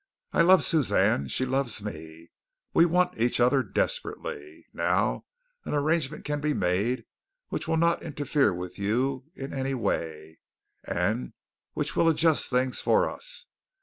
[0.33, 1.27] I love Suzanne.
[1.27, 2.31] She loves me.
[2.73, 4.65] We want each other desperately.
[4.73, 5.25] Now,
[5.63, 7.05] an arrangement can be made
[7.49, 10.39] which will not interfere with you in any way,
[10.83, 11.33] and
[11.73, 13.45] which will adjust things for us.